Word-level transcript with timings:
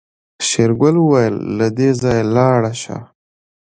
شېرګل 0.47 0.95
وويل 0.99 1.35
له 1.57 1.67
دې 1.77 1.89
ځايه 2.01 2.25
لاړه 2.35 2.73
شه. 2.81 2.97